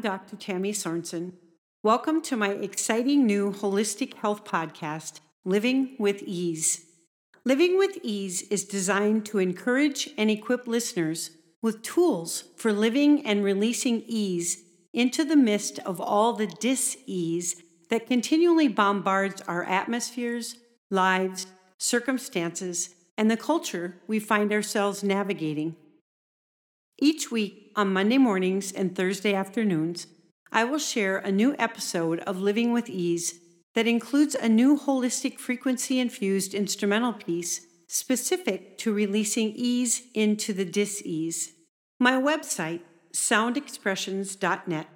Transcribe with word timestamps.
Dr. 0.00 0.36
Tammy 0.36 0.72
Sorensen. 0.72 1.32
Welcome 1.82 2.22
to 2.22 2.36
my 2.36 2.50
exciting 2.50 3.26
new 3.26 3.52
holistic 3.52 4.14
health 4.14 4.44
podcast, 4.44 5.20
Living 5.44 5.96
with 5.98 6.22
Ease. 6.22 6.86
Living 7.44 7.76
with 7.76 7.98
Ease 8.02 8.42
is 8.42 8.64
designed 8.64 9.26
to 9.26 9.38
encourage 9.38 10.08
and 10.16 10.30
equip 10.30 10.66
listeners 10.66 11.30
with 11.60 11.82
tools 11.82 12.44
for 12.56 12.72
living 12.72 13.26
and 13.26 13.44
releasing 13.44 14.02
ease 14.06 14.62
into 14.94 15.22
the 15.22 15.36
midst 15.36 15.78
of 15.80 16.00
all 16.00 16.32
the 16.32 16.46
dis 16.46 16.96
ease 17.06 17.62
that 17.90 18.06
continually 18.06 18.68
bombards 18.68 19.42
our 19.42 19.64
atmospheres, 19.64 20.56
lives, 20.90 21.46
circumstances, 21.76 22.94
and 23.18 23.30
the 23.30 23.36
culture 23.36 23.96
we 24.06 24.18
find 24.18 24.50
ourselves 24.50 25.02
navigating. 25.02 25.76
Each 26.98 27.30
week 27.30 27.59
on 27.76 27.92
Monday 27.92 28.18
mornings 28.18 28.72
and 28.72 28.94
Thursday 28.94 29.34
afternoons, 29.34 30.06
I 30.52 30.64
will 30.64 30.78
share 30.78 31.18
a 31.18 31.30
new 31.30 31.54
episode 31.58 32.20
of 32.20 32.40
Living 32.40 32.72
with 32.72 32.88
Ease 32.88 33.40
that 33.74 33.86
includes 33.86 34.34
a 34.34 34.48
new 34.48 34.78
holistic 34.78 35.38
frequency 35.38 36.00
infused 36.00 36.54
instrumental 36.54 37.12
piece 37.12 37.66
specific 37.86 38.78
to 38.78 38.92
releasing 38.92 39.52
ease 39.54 40.02
into 40.14 40.52
the 40.52 40.64
dis 40.64 41.02
ease. 41.04 41.52
My 41.98 42.12
website, 42.12 42.80
soundexpressions.net, 43.14 44.86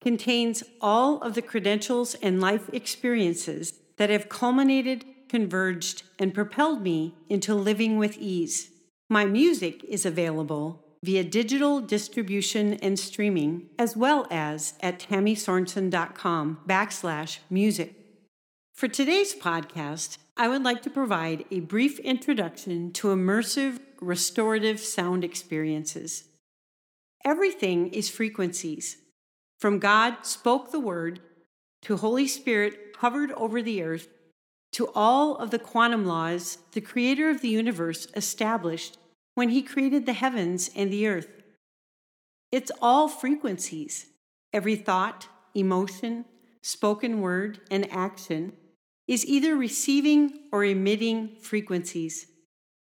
contains 0.00 0.62
all 0.80 1.20
of 1.22 1.34
the 1.34 1.42
credentials 1.42 2.14
and 2.16 2.40
life 2.40 2.68
experiences 2.72 3.74
that 3.98 4.10
have 4.10 4.28
culminated, 4.28 5.04
converged, 5.28 6.02
and 6.18 6.34
propelled 6.34 6.82
me 6.82 7.14
into 7.28 7.54
living 7.54 7.98
with 7.98 8.18
ease. 8.18 8.70
My 9.08 9.24
music 9.24 9.84
is 9.84 10.04
available 10.04 10.82
via 11.04 11.24
digital 11.24 11.80
distribution 11.80 12.74
and 12.74 12.98
streaming, 12.98 13.68
as 13.78 13.96
well 13.96 14.26
as 14.30 14.74
at 14.80 15.00
tammysorensen.com 15.00 16.60
backslash 16.66 17.38
music. 17.50 17.94
For 18.72 18.88
today's 18.88 19.34
podcast, 19.34 20.18
I 20.36 20.48
would 20.48 20.62
like 20.62 20.82
to 20.82 20.90
provide 20.90 21.44
a 21.50 21.60
brief 21.60 21.98
introduction 21.98 22.92
to 22.92 23.08
immersive 23.08 23.80
restorative 24.00 24.80
sound 24.80 25.24
experiences. 25.24 26.24
Everything 27.24 27.88
is 27.88 28.08
frequencies. 28.08 28.96
From 29.58 29.78
God 29.78 30.24
spoke 30.24 30.70
the 30.70 30.80
word, 30.80 31.20
to 31.82 31.96
Holy 31.96 32.26
Spirit 32.26 32.78
hovered 32.98 33.32
over 33.32 33.60
the 33.60 33.82
earth, 33.82 34.08
to 34.72 34.88
all 34.94 35.36
of 35.36 35.50
the 35.50 35.58
quantum 35.58 36.06
laws 36.06 36.58
the 36.72 36.80
creator 36.80 37.28
of 37.28 37.40
the 37.40 37.48
universe 37.48 38.06
established 38.16 38.96
when 39.34 39.50
he 39.50 39.62
created 39.62 40.06
the 40.06 40.12
heavens 40.12 40.70
and 40.76 40.92
the 40.92 41.06
earth. 41.06 41.28
It's 42.50 42.72
all 42.80 43.08
frequencies. 43.08 44.06
Every 44.52 44.76
thought, 44.76 45.28
emotion, 45.54 46.26
spoken 46.62 47.20
word, 47.20 47.60
and 47.70 47.90
action 47.90 48.52
is 49.08 49.26
either 49.26 49.56
receiving 49.56 50.40
or 50.52 50.64
emitting 50.64 51.36
frequencies. 51.40 52.26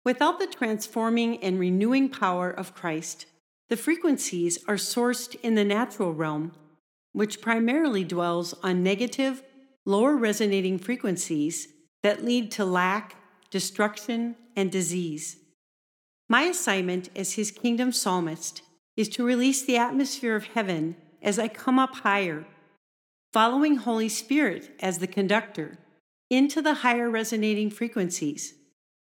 Without 0.05 0.39
the 0.39 0.47
transforming 0.47 1.43
and 1.43 1.59
renewing 1.59 2.09
power 2.09 2.51
of 2.51 2.75
Christ, 2.75 3.27
the 3.69 3.77
frequencies 3.77 4.59
are 4.67 4.77
sourced 4.77 5.37
in 5.43 5.55
the 5.55 5.65
natural 5.65 6.15
realm, 6.15 6.53
which 7.13 7.43
primarily 7.43 8.05
dwells 8.05 8.55
on 8.63 8.83
negative, 8.83 9.43
lower 9.85 10.17
resonating 10.17 10.79
frequencies 10.79 11.69
that 12.03 12.25
lead 12.25 12.51
to 12.53 12.65
lack, 12.65 13.17
destruction, 13.51 14.37
and 14.57 14.71
disease. 14.71 15.38
My 16.29 16.43
assignment 16.43 17.09
as 17.17 17.35
his 17.35 17.51
kingdom 17.51 17.91
psalmist 17.91 18.63
is 18.97 19.09
to 19.11 19.25
release 19.25 19.63
the 19.63 19.79
atmosphere 19.79 20.37
of 20.37 20.45
heaven 20.45 20.97
as 21.23 21.39
I 21.39 21.49
come 21.49 21.79
up 21.79 21.97
higher, 21.97 22.45
following 23.33 23.77
Holy 23.77 24.09
Spirit 24.09 24.71
as 24.81 24.99
the 24.99 25.07
conductor 25.07 25.79
into 26.29 26.61
the 26.61 26.75
higher 26.75 27.09
resonating 27.09 27.71
frequencies, 27.71 28.55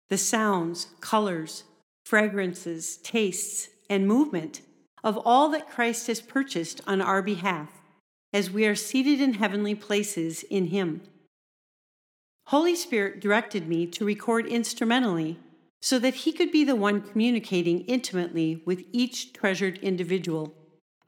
the 0.09 0.17
sounds, 0.17 0.87
colors, 0.99 1.63
fragrances, 2.05 2.97
tastes, 2.97 3.69
and 3.89 4.07
movement 4.07 4.61
of 5.03 5.17
all 5.23 5.49
that 5.49 5.69
Christ 5.69 6.07
has 6.07 6.19
purchased 6.19 6.81
on 6.85 7.01
our 7.01 7.21
behalf 7.21 7.69
as 8.33 8.51
we 8.51 8.65
are 8.65 8.75
seated 8.75 9.21
in 9.21 9.35
heavenly 9.35 9.75
places 9.75 10.43
in 10.43 10.67
Him. 10.67 11.01
Holy 12.47 12.75
Spirit 12.75 13.21
directed 13.21 13.67
me 13.67 13.87
to 13.87 14.03
record 14.03 14.45
instrumentally 14.45 15.39
so 15.83 15.99
that 15.99 16.13
He 16.13 16.31
could 16.31 16.49
be 16.49 16.63
the 16.63 16.77
one 16.77 17.01
communicating 17.01 17.81
intimately 17.81 18.63
with 18.65 18.85
each 18.93 19.33
treasured 19.33 19.79
individual, 19.79 20.55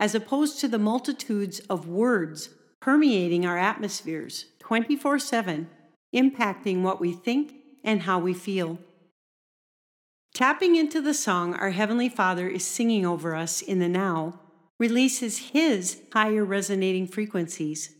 as 0.01 0.13
opposed 0.13 0.59
to 0.59 0.67
the 0.67 0.77
multitudes 0.77 1.59
of 1.69 1.87
words 1.87 2.49
permeating 2.81 3.45
our 3.45 3.57
atmospheres 3.57 4.47
24 4.59 5.17
7, 5.17 5.69
impacting 6.13 6.81
what 6.81 6.99
we 6.99 7.13
think 7.13 7.53
and 7.85 8.01
how 8.01 8.19
we 8.19 8.33
feel. 8.33 8.77
Tapping 10.33 10.75
into 10.75 10.99
the 10.99 11.13
song 11.13 11.53
our 11.53 11.69
Heavenly 11.69 12.09
Father 12.09 12.49
is 12.49 12.67
singing 12.67 13.05
over 13.05 13.33
us 13.33 13.61
in 13.61 13.79
the 13.79 13.87
now 13.87 14.41
releases 14.77 15.51
His 15.53 16.01
higher 16.11 16.43
resonating 16.43 17.07
frequencies, 17.07 17.95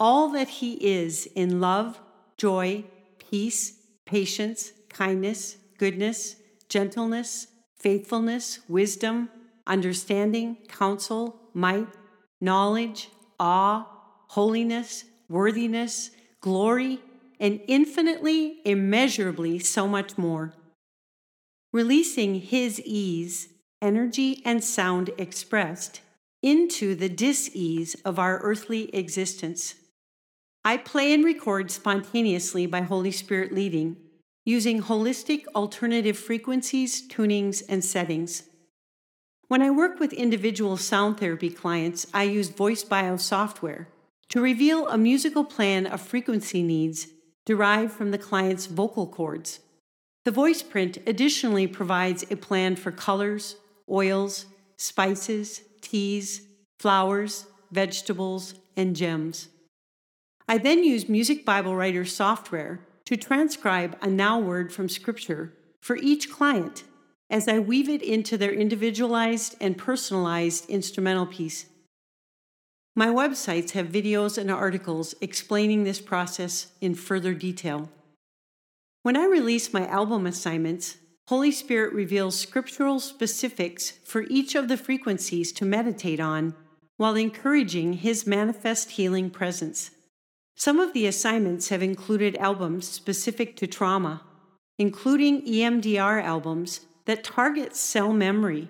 all 0.00 0.28
that 0.30 0.48
He 0.48 0.74
is 0.84 1.26
in 1.36 1.60
love, 1.60 2.00
joy, 2.36 2.82
peace, 3.30 3.78
patience, 4.06 4.72
kindness, 4.88 5.58
goodness, 5.78 6.36
gentleness, 6.68 7.48
faithfulness, 7.76 8.60
wisdom, 8.68 9.28
understanding, 9.66 10.56
counsel, 10.68 11.40
might, 11.54 11.88
knowledge, 12.40 13.10
awe, 13.38 13.86
holiness, 14.28 15.04
worthiness, 15.28 16.10
glory, 16.40 17.00
and 17.38 17.60
infinitely, 17.68 18.60
immeasurably 18.64 19.58
so 19.58 19.86
much 19.86 20.16
more 20.16 20.54
releasing 21.76 22.36
his 22.36 22.80
ease, 22.86 23.48
energy, 23.82 24.40
and 24.46 24.64
sound 24.64 25.10
expressed 25.18 26.00
into 26.42 26.94
the 26.94 27.08
dis-ease 27.10 27.94
of 28.02 28.18
our 28.18 28.38
earthly 28.38 28.94
existence. 28.94 29.74
I 30.64 30.78
play 30.78 31.12
and 31.12 31.22
record 31.22 31.70
spontaneously 31.70 32.64
by 32.64 32.80
Holy 32.80 33.10
Spirit 33.10 33.52
leading, 33.52 33.98
using 34.46 34.80
holistic 34.80 35.44
alternative 35.56 36.16
frequencies, 36.16 37.06
tunings, 37.06 37.62
and 37.68 37.84
settings. 37.84 38.44
When 39.48 39.60
I 39.60 39.70
work 39.70 39.98
with 39.98 40.12
individual 40.12 40.76
sound 40.76 41.18
therapy 41.18 41.50
clients, 41.50 42.06
I 42.14 42.22
use 42.22 42.48
VoiceBio 42.48 43.20
software 43.20 43.88
to 44.28 44.40
reveal 44.40 44.88
a 44.88 44.96
musical 44.96 45.44
plan 45.44 45.84
of 45.86 46.00
frequency 46.00 46.62
needs 46.62 47.08
derived 47.44 47.92
from 47.92 48.12
the 48.12 48.18
client's 48.18 48.66
vocal 48.66 49.06
cords. 49.08 49.60
The 50.24 50.30
voice 50.30 50.62
print 50.62 50.98
additionally 51.06 51.66
provides 51.66 52.24
a 52.30 52.36
plan 52.36 52.76
for 52.76 52.92
colors, 52.92 53.56
oils, 53.90 54.46
spices, 54.76 55.62
teas, 55.80 56.42
flowers, 56.78 57.46
vegetables, 57.72 58.54
and 58.76 58.94
gems. 58.94 59.48
I 60.48 60.58
then 60.58 60.84
use 60.84 61.08
Music 61.08 61.44
Bible 61.44 61.74
Writer 61.74 62.04
software 62.04 62.80
to 63.06 63.16
transcribe 63.16 63.96
a 64.02 64.08
now 64.08 64.38
word 64.38 64.72
from 64.72 64.88
Scripture 64.88 65.52
for 65.80 65.96
each 65.96 66.30
client 66.30 66.84
as 67.30 67.48
I 67.48 67.58
weave 67.58 67.88
it 67.88 68.02
into 68.02 68.36
their 68.36 68.52
individualized 68.52 69.56
and 69.60 69.78
personalized 69.78 70.68
instrumental 70.68 71.26
piece. 71.26 71.66
My 72.94 73.08
websites 73.08 73.72
have 73.72 73.88
videos 73.88 74.38
and 74.38 74.50
articles 74.50 75.14
explaining 75.20 75.84
this 75.84 76.00
process 76.00 76.68
in 76.80 76.94
further 76.94 77.34
detail. 77.34 77.90
When 79.02 79.16
I 79.16 79.26
release 79.26 79.72
my 79.72 79.86
album 79.86 80.26
assignments, 80.26 80.96
Holy 81.28 81.50
Spirit 81.50 81.92
reveals 81.92 82.38
scriptural 82.38 83.00
specifics 83.00 83.90
for 83.90 84.24
each 84.30 84.54
of 84.54 84.68
the 84.68 84.76
frequencies 84.76 85.52
to 85.52 85.64
meditate 85.64 86.20
on 86.20 86.54
while 86.96 87.16
encouraging 87.16 87.94
His 87.94 88.26
manifest 88.26 88.92
healing 88.92 89.30
presence. 89.30 89.90
Some 90.58 90.80
of 90.80 90.94
the 90.94 91.06
assignments 91.06 91.68
have 91.68 91.82
included 91.82 92.34
albums 92.36 92.88
specific 92.88 93.56
to 93.56 93.66
trauma, 93.66 94.22
including 94.78 95.44
EMDR 95.46 96.22
albums 96.22 96.80
that 97.04 97.22
target 97.22 97.76
cell 97.76 98.14
memory. 98.14 98.68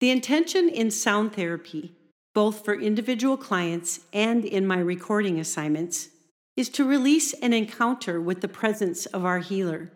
The 0.00 0.10
intention 0.10 0.68
in 0.68 0.90
sound 0.90 1.34
therapy, 1.34 1.92
both 2.34 2.64
for 2.64 2.74
individual 2.74 3.36
clients 3.36 4.00
and 4.12 4.44
in 4.44 4.66
my 4.66 4.78
recording 4.78 5.38
assignments, 5.38 6.08
is 6.56 6.68
to 6.70 6.84
release 6.84 7.32
an 7.34 7.52
encounter 7.52 8.20
with 8.20 8.40
the 8.40 8.48
presence 8.48 9.06
of 9.06 9.24
our 9.24 9.38
healer, 9.38 9.92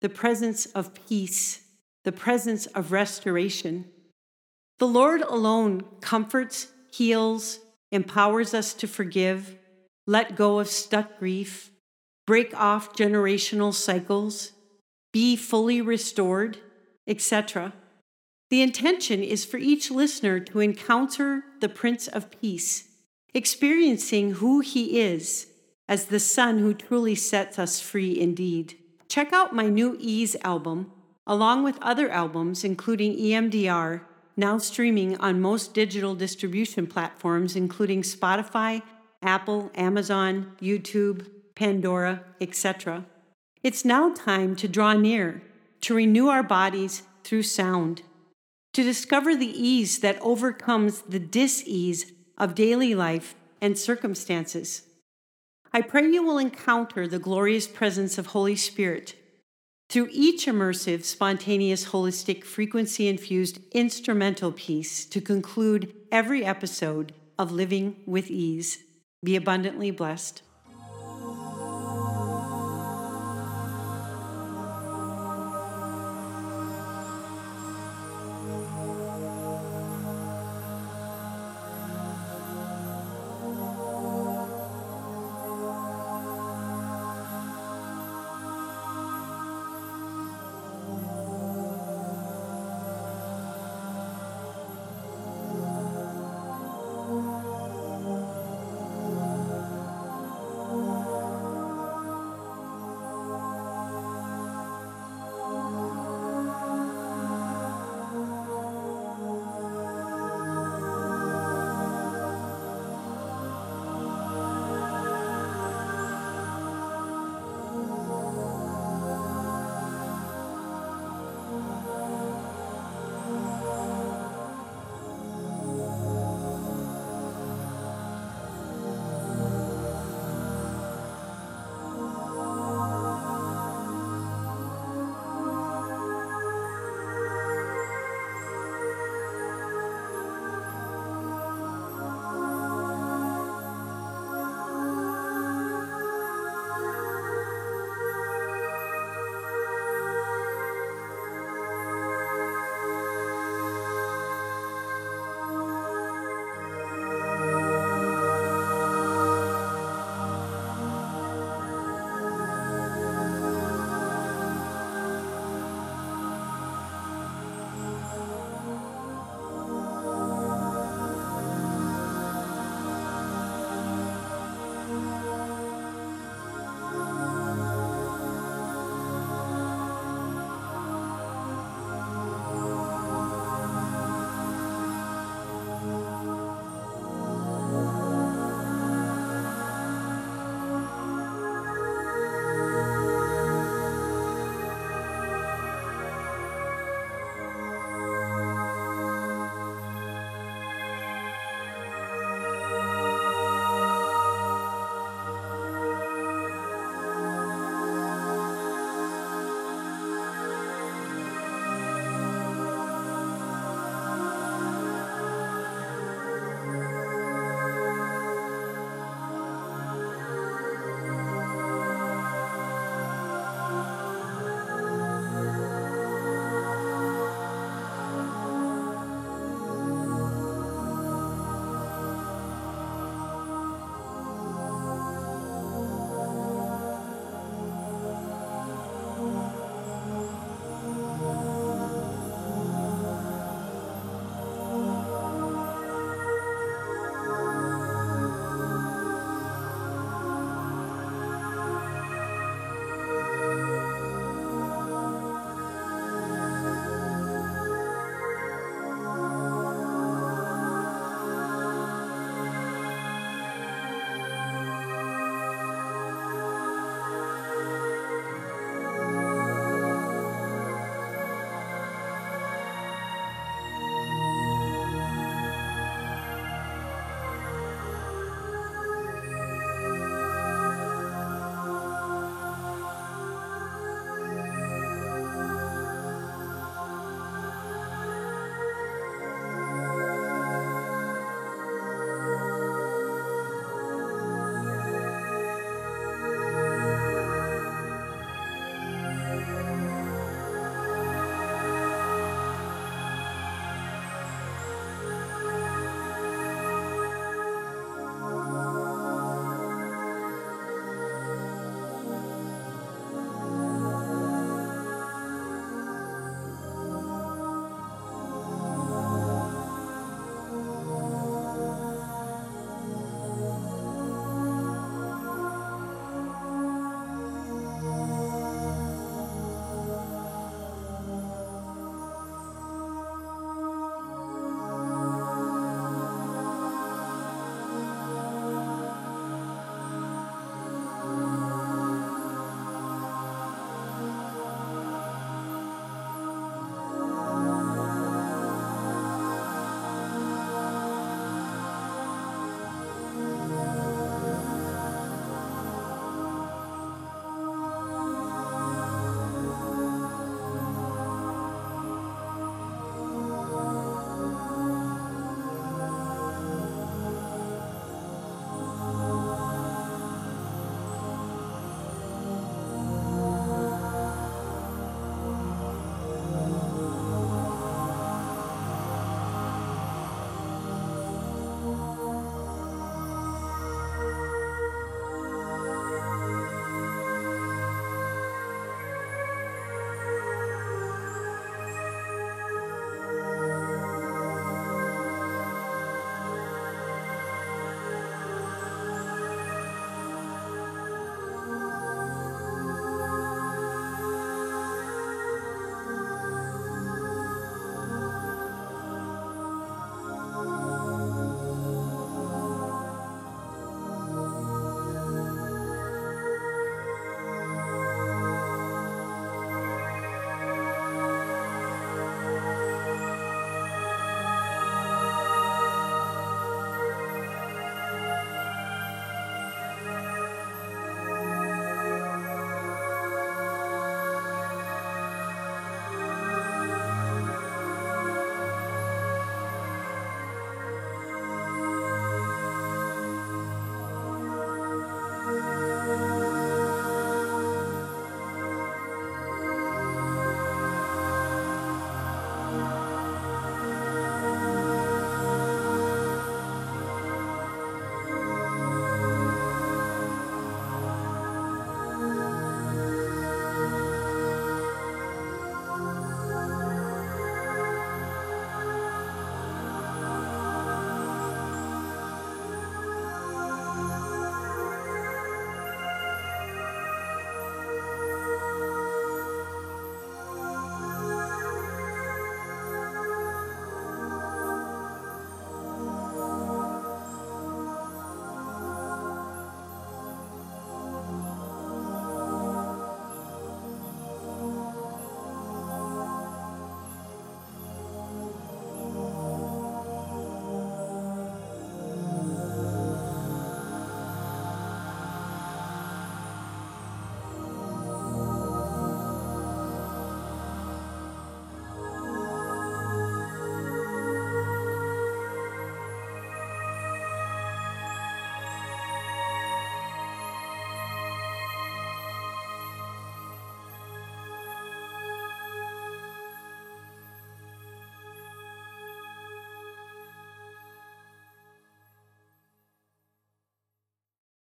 the 0.00 0.08
presence 0.08 0.64
of 0.66 0.94
peace, 0.94 1.62
the 2.04 2.10
presence 2.10 2.66
of 2.68 2.90
restoration. 2.90 3.84
The 4.78 4.88
Lord 4.88 5.20
alone 5.20 5.84
comforts, 6.00 6.68
heals, 6.90 7.60
empowers 7.90 8.54
us 8.54 8.72
to 8.74 8.88
forgive, 8.88 9.58
let 10.06 10.36
go 10.36 10.58
of 10.58 10.68
stuck 10.68 11.18
grief, 11.18 11.70
break 12.26 12.54
off 12.58 12.94
generational 12.94 13.72
cycles, 13.72 14.52
be 15.12 15.36
fully 15.36 15.80
restored, 15.80 16.58
etc. 17.06 17.72
The 18.50 18.62
intention 18.62 19.22
is 19.22 19.44
for 19.44 19.58
each 19.58 19.90
listener 19.90 20.40
to 20.40 20.60
encounter 20.60 21.44
the 21.60 21.68
Prince 21.68 22.08
of 22.08 22.30
Peace, 22.30 22.88
experiencing 23.34 24.32
who 24.32 24.60
he 24.60 25.00
is 25.00 25.46
as 25.88 26.06
the 26.06 26.20
Son 26.20 26.58
who 26.58 26.74
truly 26.74 27.14
sets 27.14 27.58
us 27.58 27.80
free 27.80 28.18
indeed. 28.18 28.76
Check 29.08 29.32
out 29.32 29.54
my 29.54 29.68
new 29.68 29.96
Ease 30.00 30.36
album, 30.42 30.90
along 31.26 31.64
with 31.64 31.78
other 31.82 32.10
albums, 32.10 32.64
including 32.64 33.16
EMDR, 33.16 34.02
now 34.36 34.58
streaming 34.58 35.16
on 35.18 35.40
most 35.40 35.74
digital 35.74 36.14
distribution 36.14 36.86
platforms, 36.86 37.54
including 37.54 38.02
Spotify, 38.02 38.82
Apple, 39.22 39.70
Amazon, 39.74 40.52
YouTube, 40.60 41.26
Pandora, 41.54 42.24
etc. 42.40 43.06
It's 43.62 43.84
now 43.84 44.12
time 44.12 44.56
to 44.56 44.68
draw 44.68 44.92
near, 44.94 45.42
to 45.82 45.94
renew 45.94 46.28
our 46.28 46.42
bodies 46.42 47.02
through 47.24 47.44
sound, 47.44 48.02
to 48.72 48.82
discover 48.82 49.36
the 49.36 49.46
ease 49.46 50.00
that 50.00 50.20
overcomes 50.20 51.02
the 51.02 51.18
dis 51.18 51.62
ease 51.66 52.12
of 52.36 52.54
daily 52.54 52.94
life 52.94 53.34
and 53.60 53.78
circumstances. 53.78 54.82
I 55.72 55.80
pray 55.80 56.10
you 56.10 56.22
will 56.22 56.38
encounter 56.38 57.06
the 57.06 57.18
glorious 57.18 57.66
presence 57.66 58.18
of 58.18 58.26
Holy 58.26 58.56
Spirit 58.56 59.14
through 59.88 60.08
each 60.10 60.46
immersive, 60.46 61.04
spontaneous, 61.04 61.86
holistic, 61.88 62.44
frequency 62.44 63.08
infused 63.08 63.60
instrumental 63.72 64.50
piece 64.50 65.04
to 65.04 65.20
conclude 65.20 65.94
every 66.10 66.44
episode 66.44 67.12
of 67.38 67.52
Living 67.52 67.96
with 68.06 68.30
Ease. 68.30 68.78
Be 69.24 69.36
abundantly 69.36 69.90
blessed. 69.90 70.42